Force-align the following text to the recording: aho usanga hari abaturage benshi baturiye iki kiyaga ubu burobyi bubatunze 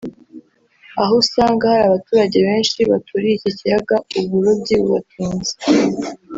aho 1.03 1.13
usanga 1.23 1.63
hari 1.71 1.83
abaturage 1.89 2.37
benshi 2.47 2.79
baturiye 2.91 3.33
iki 3.35 3.51
kiyaga 3.57 3.95
ubu 4.17 4.27
burobyi 4.33 4.73
bubatunze 4.81 5.53